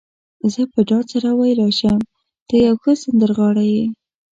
[0.53, 1.99] زه په ډاډ سره ویلای شم،
[2.47, 3.85] ته یو ښه سندرغاړی يې.